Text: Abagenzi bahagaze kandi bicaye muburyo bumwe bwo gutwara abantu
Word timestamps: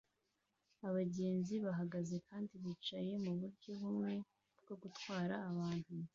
Abagenzi 0.87 1.53
bahagaze 1.65 2.15
kandi 2.27 2.53
bicaye 2.63 3.11
muburyo 3.23 3.71
bumwe 3.79 4.11
bwo 4.61 4.75
gutwara 4.81 5.35
abantu 5.51 5.93